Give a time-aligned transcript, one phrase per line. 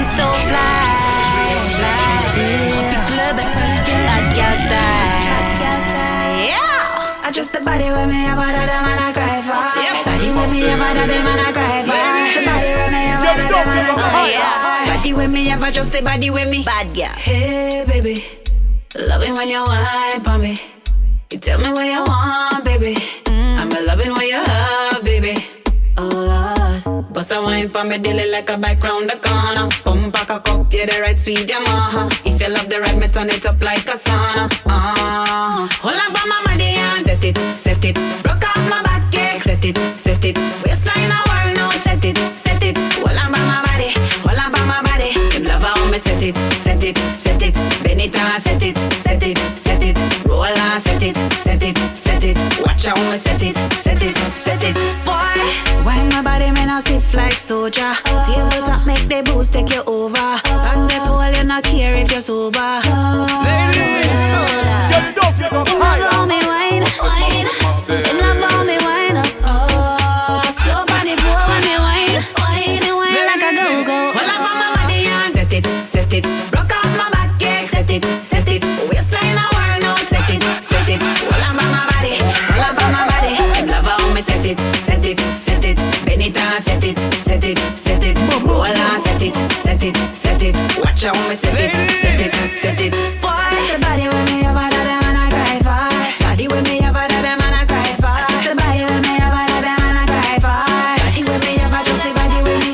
[0.00, 0.80] me so fly.
[3.10, 5.60] Club, hot girl style.
[6.48, 7.26] Yeah.
[7.26, 9.60] I just the body with me, I bought them and I cry for.
[10.08, 12.00] Body with me, I bought them and I cry for.
[12.16, 14.96] Just the body with me, I bought them and I cry for.
[14.96, 16.64] Body with me, ever just the body with me.
[16.64, 17.14] Bad girl.
[17.28, 18.24] Hey baby,
[18.96, 20.56] loving when you wipe on me.
[21.30, 22.09] You tell me what you want,
[27.30, 27.42] Lord.
[27.42, 29.68] A wine for me daily like a bike round the corner.
[29.84, 32.08] Pump back a cup, yeah, the right sweet, yeah, maha.
[32.24, 34.50] If you love the right, me turn it up like a sauna.
[34.66, 35.68] Uh-huh.
[35.82, 37.94] Hold on my body and set it, set it.
[38.22, 39.38] Broke off my back, yeah.
[39.38, 40.36] Set it, set it.
[40.64, 42.76] Waistline a world no, set it, set it.
[42.98, 43.90] Hold up on my body,
[44.24, 45.12] hold up on my body.
[45.32, 47.54] Them love how me set it, set it, set it.
[47.82, 50.26] Bend it and set it, set it, set it.
[50.26, 52.38] Roll and set it, set it, set it.
[52.60, 55.09] Watch how me set it, set it, set it.
[55.80, 57.94] Boy, why my body man a stiff like soldier?
[58.26, 60.18] Table top make the boost take you over.
[60.18, 62.80] On the pole you not care if you're sober.
[63.48, 64.24] Ladies,
[64.90, 65.98] get it off, you go high.
[65.98, 67.46] Love how me wine, wine.
[67.88, 69.32] Them love how me wine up.
[69.42, 74.12] Oh, slow body boy when me wine, wine, wine like a go go.
[74.12, 76.49] Hold up on my body and set it, set it.
[91.02, 91.06] It.
[91.06, 92.92] Watch how me set it, set it, set it.
[93.20, 93.32] Boy,
[93.72, 96.24] the body with me, your body, them and I cry for.
[96.24, 98.16] Body with me, your body, them and I cry for.
[98.28, 100.60] Just the body with me, your body, them and I cry for.
[101.00, 102.72] Body with me, your body, just the body with me.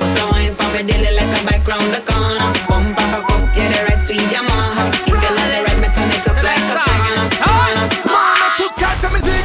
[0.00, 2.48] Bust a wine pop it daily like a bike round the corner.
[2.68, 4.84] Bump back a cup, yeah, the right sweet Yamaha.
[5.04, 7.24] If you love the right, me turn it up like a sauna.
[8.06, 9.44] Mama toute carte musique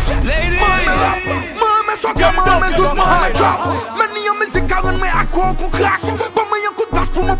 [0.63, 1.19] Mama rap
[1.59, 3.59] Mama soca, mama zouk, mama trap
[3.97, 5.99] Meni yon mizik karen me akwa kon crack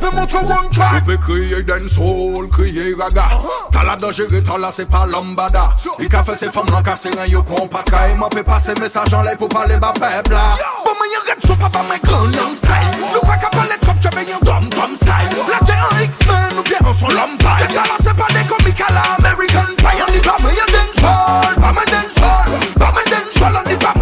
[0.02, 3.26] pe montre one track Pe kriye den soul, kriye raga.
[3.38, 3.72] Uh-huh.
[3.72, 5.66] Talada jere tala se pa lambada.
[6.00, 8.44] I ka fe se fam lan ka se ren yo kon patra E man pe
[8.44, 10.44] pase an lay pou pale ba pepla
[10.86, 12.98] Ba men yon red so pa ba men Gangnam style.
[13.14, 15.38] Nou pa ka pale trop chebe yon dom dom style.
[15.52, 18.82] La J en X-Men ou bien on son lampaille Se tala se pa de komik
[18.82, 20.02] a la American Pie.
[20.02, 22.52] An di ba men yon dancehall Ba men dancehall
[22.82, 24.01] Ba men dancehall An di ba men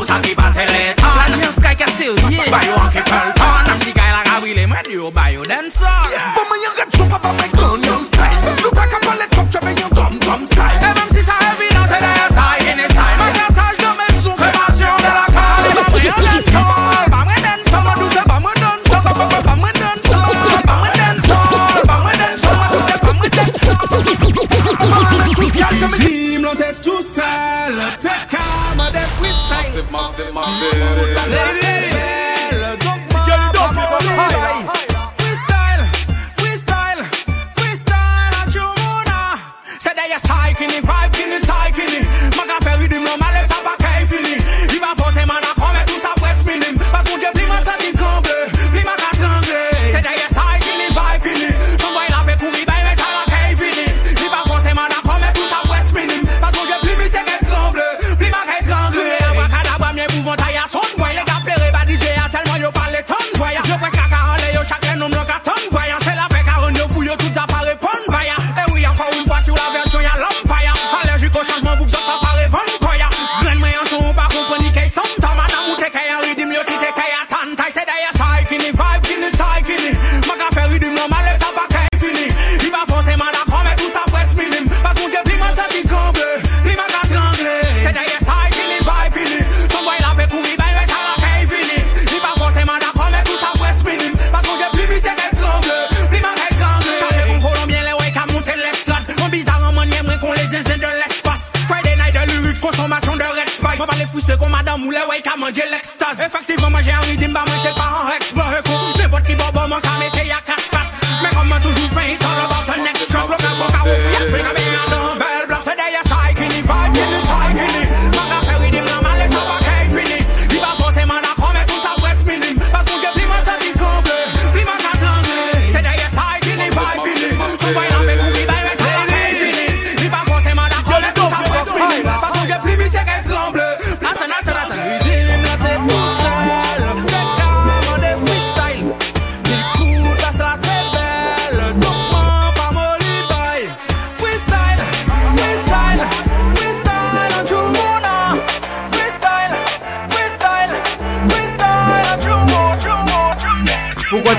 [0.00, 0.39] Usah.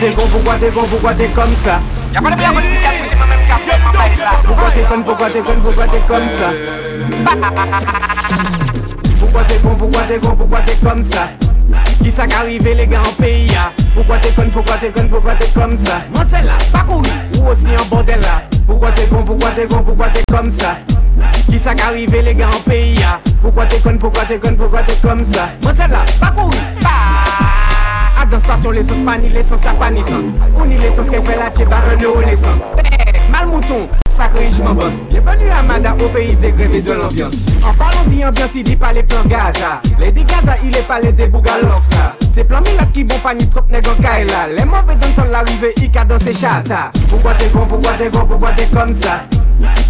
[0.01, 1.80] T'es con, pourquoi t'es con, pourquoi t'es comme ça
[2.12, 2.51] Y'a pas de bien,
[4.45, 6.51] Pourquoi t'es con, pourquoi t'es con, pourquoi t'es comme ça
[9.19, 11.30] Pourquoi t'es con, pourquoi t'es con, pourquoi t'es comme ça
[12.01, 13.51] Qui ça qu'arrive les gars en pays
[13.94, 17.07] Pourquoi t'es con, pourquoi t'es con, pourquoi t'es comme ça Moi c'est là, pas couru,
[17.38, 20.77] ou aussi en bordel là Pourquoi t'es con, pourquoi t'es con, pourquoi t'es comme ça
[21.47, 22.95] Qui ça qu'arrive les gars en pays
[23.39, 26.57] Pourquoi t'es con, pourquoi t'es con, pourquoi t'es comme ça Moi c'est là, pas couru,
[26.83, 27.61] A
[28.21, 31.65] Adansasyon l'essence, pas ni lesans sa pa nisans Ou ni lesans ke fè la tche
[31.65, 32.75] ba an euro lesans
[33.31, 34.94] Mal mouton, sakre jman bas
[35.51, 37.33] à Amada au pays dégrévé de l'ambiance.
[37.63, 39.81] En parlant d'ambiance, il dit pas les plans Gaza.
[40.00, 41.89] Les dit Gaza, il est pas les débougalox
[42.33, 44.53] C'est plan milade qui bon pas ni trop nègre Kaila.
[44.56, 46.91] Les mauvais donnent sur l'arrivée, ils cadent ses chata.
[47.09, 49.23] Pourquoi t'es con, pourquoi t'es con, pourquoi t'es comme ça?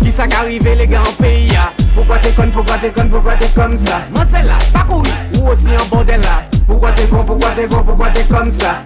[0.03, 3.09] Qui ça ka rive le gen pays peyi ya Pogwa te kon, pogwa te kon,
[3.09, 6.50] pogwa te kon sa Man se la, pa kouri, ou osi an bordel là.
[6.67, 8.81] Pourquoi t'es con, pourquoi t'es con, pourquoi t'es comme ça?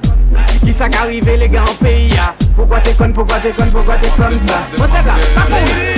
[0.64, 3.96] Qui ça qu'arrive les gars en pays ya Pourquoi t'es con, pourquoi t'es con, pourquoi
[3.96, 4.78] t'es comme ça?
[4.78, 5.42] Moi c'est là, pas.
[5.42, 5.96] Couru,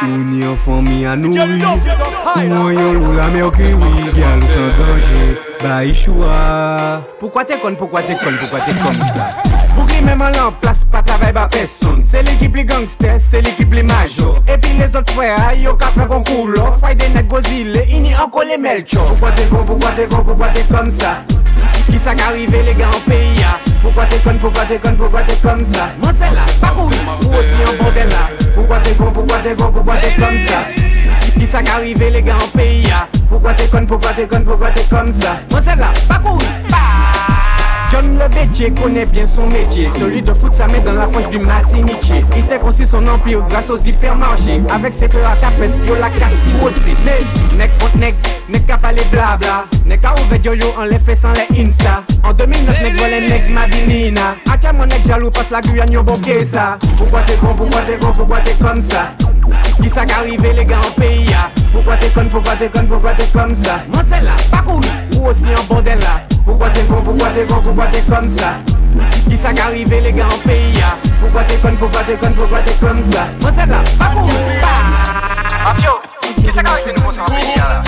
[0.00, 1.40] Ou ni enfant mi a nourri
[2.36, 3.72] Ou yon lou la mercury
[4.14, 5.38] Gal sans danger.
[5.62, 9.47] Ba choua Pourquoi t'es con, pourquoi t'es con, pourquoi t'es comme ça?
[9.78, 13.20] Ou gli men man lan plas pa travay ba peson Se li ki pli gangster,
[13.22, 16.72] se li ki pli majo Epi le zot fwe a, yo ka fwe kon koulo
[16.80, 20.48] Friday night go zile, ini anko le melcho Poukwa te kon, poukwa te kon, poukwa
[20.54, 21.14] te kom sa
[21.86, 24.96] Ki sa ka rive le ga an peyi ya Poukwa te kon, poukwa te kon,
[24.98, 26.34] poukwa te kom sa bordel
[28.10, 28.26] la
[28.82, 29.70] te kon, te kon,
[30.02, 30.10] te
[30.48, 30.58] sa
[31.38, 31.78] Ki sa ya
[33.54, 36.87] te kon, te kon,
[38.34, 39.88] le connaît bien son métier.
[39.98, 43.42] Celui de foutre sa main dans la poche du matiniché Il s'est construit son empire
[43.48, 44.60] grâce aux hypermarchés.
[44.72, 45.52] Avec ses frères à tapes,
[45.86, 47.18] yo la cassiwoté Mais,
[47.56, 48.14] nek contre nek,
[48.48, 52.02] nek ka parler blabla Nek ka ouvert yo yo en les fait sans les insta.
[52.24, 56.44] En 2009 nek volé nek madinina Atia mon nek jaloux passe la Guyane yo bokeh
[56.44, 56.78] ça?
[56.96, 59.12] Pourquoi t'es con, pourquoi t'es con, pourquoi t'es comme ça?
[59.80, 61.26] Qui ça qu'arrive les gars en pays
[61.72, 63.80] Pourquoi t'es con, pourquoi t'es con, pourquoi t'es comme ça?
[63.92, 64.86] Moi c'est là, pas couru,
[65.16, 68.54] ou aussi en bordel là Pourquoi t'es con, pourquoi t'es con, pourquoi t'es comme ça
[69.28, 72.60] Qui ça qu'arrive les gars en pays ya Pourquoi t'es con, pourquoi t'es con, pourquoi
[72.60, 75.90] t'es comme ça Moi c'est là, pas couru, pas Mafio,
[76.40, 77.82] qu'est-ce que t'arrives de nouveau en pays là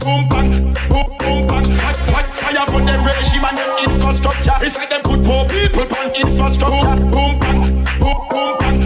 [0.00, 4.54] Boom bang, boom boom bang, fire, fire, fire on them regime and them infrastructure.
[4.62, 6.96] It's like them put poor people on infrastructure.
[7.10, 8.78] Boom bang, boom boom bang,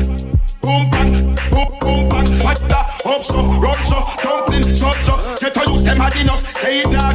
[0.62, 2.56] boom bang, boom boom bang, fire
[3.04, 5.36] up so, run so, dumpling so so.
[5.40, 7.09] Get to use them hard enough, say it now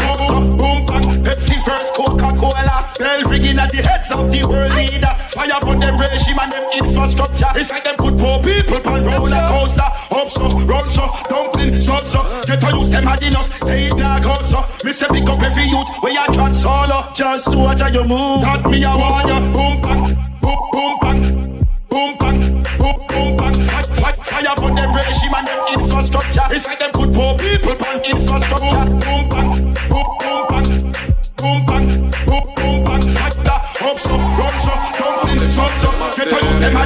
[4.45, 5.13] the world leader.
[5.29, 7.51] Fire on them regime and them infrastructure.
[7.55, 9.89] It's like them put poor people on roller coaster.
[10.11, 12.21] Up so, run so, dumpling so so.
[12.45, 14.63] Get to use them hard enough, say it now go so.
[14.83, 17.01] Me say pick up every youth where you chat solo.
[17.13, 18.41] Just watch how you move.
[18.41, 19.39] That me a warn you.
[19.53, 20.24] Boom bang,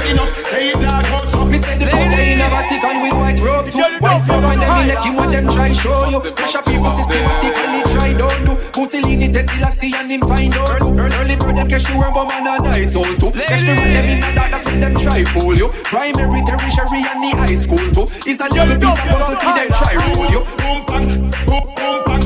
[0.10, 1.46] enough, say it now go so.
[1.46, 3.86] Me say the power in a Vatican with white robe too.
[4.02, 6.20] White smoke when them elect you when them try show you.
[6.34, 8.54] Pressure people systematically try don't do.
[8.80, 10.82] Mussolini, Tesla, see and him find out.
[10.82, 13.32] Early, bird them cash you but man a night old too.
[13.32, 15.70] Cash to run them in the dark, that's when them try fool you.
[15.84, 18.08] Primary, tertiary and the high school too.
[18.26, 20.42] It's a little piece of puzzle for them try roll you.
[20.64, 21.08] Boom bang,
[21.46, 22.26] boom boom bang,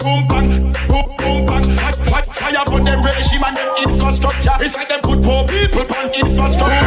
[0.00, 0.50] boom bang,
[0.88, 1.64] boom boom bang.
[1.74, 4.56] Fire, fire, fire on them regime and them infrastructure.
[4.64, 6.83] It's like them put poor people on infrastructure.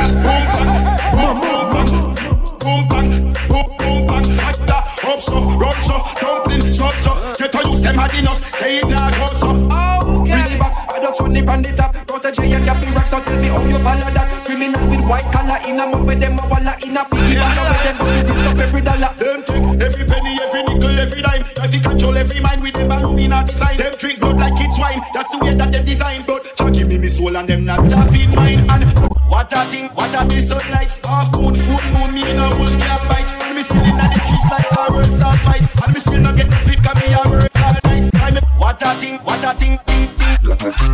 [21.80, 21.92] Dime.
[21.92, 23.78] Control every mind with them Illumina design.
[23.78, 25.02] Them drink blood like it's wine.
[25.14, 26.24] That's the way that them design.
[26.26, 28.70] But Jah me me soul and them not having mine.
[28.70, 28.84] And
[29.30, 30.96] what a thing, what a me sunlight.
[31.06, 33.32] Half moon, full moon, me no wolf can't bite.
[33.44, 35.66] And me still inna the streets like a world star fight.
[35.84, 38.10] And me still no get the sleep 'cause me a work all night.
[38.16, 40.38] I what a thing, what a thing, ting ting.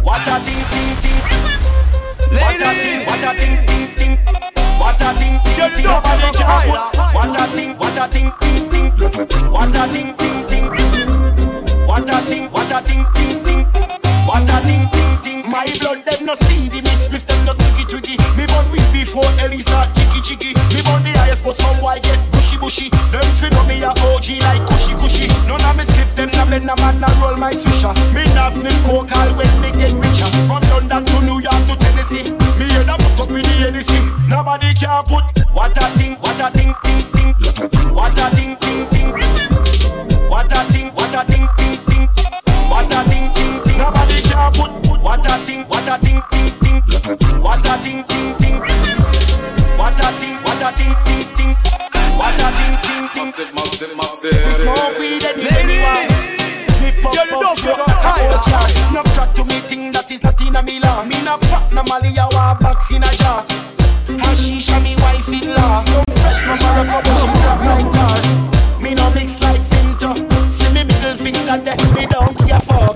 [0.04, 1.20] What a thing, ting ting.
[2.34, 4.18] What a thing, what a thing, ting ting.
[4.80, 5.88] What a thing, ting ting.
[7.14, 8.92] What a thing, what a thing, ting ting.
[9.52, 10.53] What a thing, ting ting.
[12.74, 13.62] A a thing, ting ting.
[14.26, 15.40] What a thing, ting ting.
[15.46, 18.18] My blood them no see the miss spliff them no twiggy twiggy.
[18.34, 20.52] Me born with before Elisa chicky chicky.
[20.74, 22.90] Me born the highest but some why get bushy bushy.
[23.14, 25.30] Them fi know me a OG like cushy cushy.
[25.46, 27.94] None of me spliff them na blend a man and roll my swisher.
[28.10, 30.26] Me not sniff coke all when me get richer.
[30.50, 32.26] From London to New York to Tennessee,
[32.58, 34.02] me head up bust up with the Hennessy.
[34.26, 35.23] Nobody can put
[54.54, 56.12] smoke weed we want.
[56.82, 58.94] Hip hop, pop, get higher.
[58.94, 61.04] No crack to me thing that is not in a me law.
[61.04, 63.44] Me no pop no Mali, I want box in a jar.
[64.08, 65.84] Hashisha me wife in law.
[65.86, 68.18] Come fresh from Morocco, but she rock like tar.
[68.82, 70.14] Me no mix like Finto.
[70.52, 72.93] See me middle finger there, me don't give a fuck.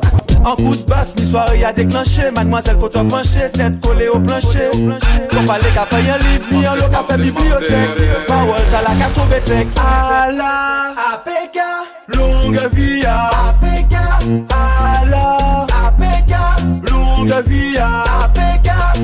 [0.48, 2.32] En coup de basse, mi soirée a déclenché.
[2.34, 4.72] Mademoiselle faut pencher, tête collée au plancher.
[5.30, 8.26] Qu'on parle qu'a fait un livre, ni un qu'a fait bibliothèque.
[8.30, 9.68] Parole t'as la carte au bétec.
[9.78, 13.94] À la APK, longue vie à APK
[14.50, 17.67] À la APK, longue vie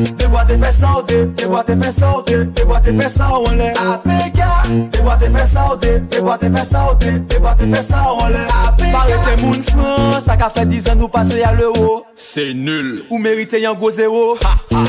[0.03, 4.49] Te boate fè saote, te boate fè saote, te boate fè sa ou anle Apeka,
[4.91, 8.91] te boate fè saote, te boate fè saote, te boate fè sa ou anle Apeka,
[8.97, 12.01] pare te moun fran, sa ka fè dizan nou pase ya l'euro.
[12.19, 14.37] Se nul, ou merite yon go zero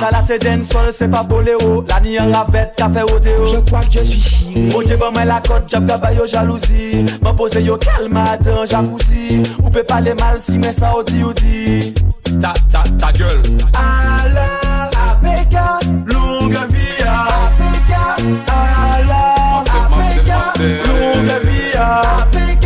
[0.00, 3.46] Ta la se den sol, se pa bolero, la ni yon ravette, ka fè odeo
[3.52, 7.04] Je kwa k je suis chiri, oje ban mè la kote, jab gaba yo jalousi
[7.20, 11.22] Mwen pose yo kalma, atan jalousi, ou pe pale mal si mè sa ou di
[11.22, 11.94] ou di
[12.40, 13.42] Ta, ta, ta gueule.
[13.74, 14.93] Alors,
[20.66, 22.64] Lourd de vie Impeccable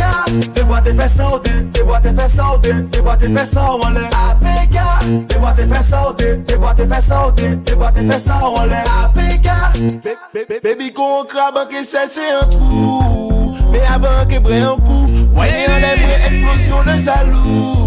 [0.83, 5.55] tes fesses sauter Fais tes fesses sauter Fais tes fesses en l'air Impeccable Fais voir
[5.55, 9.39] tes fesses sauter Fais tes fesses sauter Fais voir tes fesses en l'air Impeccable
[10.63, 13.55] Baby qu'on crabe qui cherche un trou.
[13.71, 17.78] Mais avant que brille un coup Voyez en l'air explosion de jaloux.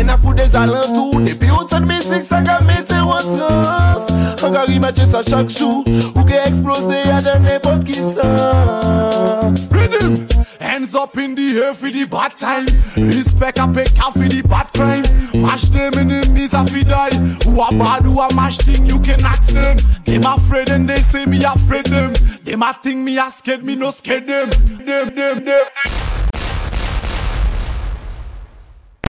[0.00, 4.64] Rien à foutre des alentours Depuis autant de musique ça va mettre en trans Encore
[4.68, 10.14] il matche ça chaque jour Ou qu'il explose à de n'importe qui sens Rhythm.
[10.58, 12.64] Hands up in the air for the bad time.
[12.96, 15.02] Respect pick out for the bad crime.
[15.34, 17.16] Mash them enemies them a fi die.
[17.44, 19.76] Who a bad, who a mash thing, you can ask them.
[20.04, 22.12] Them afraid and they say me afraid them.
[22.44, 24.48] Them a think me a scared, me no scared them.
[24.86, 26.19] Them, them, them.